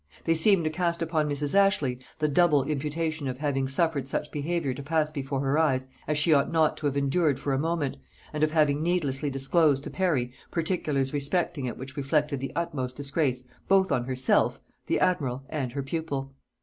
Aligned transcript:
They 0.25 0.33
seem 0.33 0.63
to 0.63 0.71
cast 0.71 1.03
upon 1.03 1.29
Mrs. 1.29 1.53
Ashley 1.53 1.99
the 2.17 2.27
double 2.27 2.63
imputation 2.63 3.27
of 3.27 3.37
having 3.37 3.67
suffered 3.67 4.07
such 4.07 4.31
behaviour 4.31 4.73
to 4.73 4.81
pass 4.81 5.11
before 5.11 5.41
her 5.41 5.59
eyes 5.59 5.85
as 6.07 6.17
she 6.17 6.33
ought 6.33 6.51
not 6.51 6.75
to 6.77 6.87
have 6.87 6.97
endured 6.97 7.39
for 7.39 7.53
a 7.53 7.59
moment, 7.59 7.97
and 8.33 8.41
of 8.43 8.49
having 8.49 8.81
needlessly 8.81 9.29
disclosed 9.29 9.83
to 9.83 9.91
Parry 9.91 10.33
particulars 10.49 11.13
respecting 11.13 11.67
it 11.67 11.77
which 11.77 11.95
reflected 11.95 12.39
the 12.39 12.51
utmost 12.55 12.95
disgrace 12.95 13.43
both 13.67 13.91
on 13.91 14.05
herself, 14.05 14.59
the 14.87 14.99
admiral, 14.99 15.43
and 15.49 15.73
her 15.73 15.83
pupil. 15.83 16.33